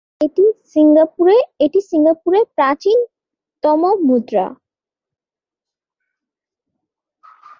এটি 1.61 1.79
সিঙ্গাপুরের 1.83 2.45
প্রাচীনতম 2.57 3.81
মাদ্রাসা। 4.07 4.45